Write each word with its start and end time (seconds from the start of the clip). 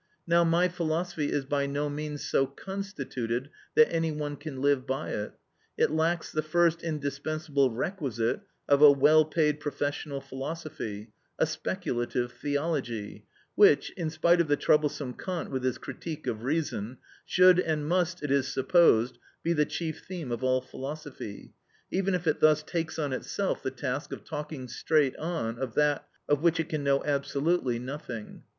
Now 0.25 0.43
my 0.43 0.67
philosophy 0.67 1.31
is 1.31 1.45
by 1.45 1.67
no 1.67 1.87
means 1.87 2.25
so 2.27 2.47
constituted 2.47 3.51
that 3.75 3.93
any 3.93 4.11
one 4.11 4.35
can 4.35 4.59
live 4.59 4.87
by 4.87 5.11
it. 5.11 5.33
It 5.77 5.91
lacks 5.91 6.31
the 6.31 6.41
first 6.41 6.81
indispensable 6.81 7.69
requisite 7.69 8.39
of 8.67 8.81
a 8.81 8.89
well 8.91 9.23
paid 9.25 9.59
professional 9.59 10.19
philosophy, 10.19 11.11
a 11.37 11.45
speculative 11.45 12.31
theology, 12.31 13.27
which—in 13.53 14.09
spite 14.09 14.41
of 14.41 14.47
the 14.47 14.55
troublesome 14.55 15.13
Kant 15.13 15.51
with 15.51 15.63
his 15.63 15.77
Critique 15.77 16.25
of 16.25 16.41
Reason—should 16.41 17.59
and 17.59 17.87
must, 17.87 18.23
it 18.23 18.31
is 18.31 18.47
supposed, 18.47 19.19
be 19.43 19.53
the 19.53 19.67
chief 19.67 19.99
theme 20.07 20.31
of 20.31 20.43
all 20.43 20.61
philosophy, 20.61 21.53
even 21.91 22.15
if 22.15 22.25
it 22.25 22.39
thus 22.39 22.63
takes 22.63 22.97
on 22.97 23.13
itself 23.13 23.61
the 23.61 23.69
task 23.69 24.11
of 24.11 24.23
talking 24.23 24.67
straight 24.67 25.15
on 25.17 25.59
of 25.59 25.75
that 25.75 26.07
of 26.27 26.41
which 26.41 26.59
it 26.59 26.69
can 26.69 26.83
know 26.83 27.03
absolutely 27.03 27.77
nothing. 27.77 28.41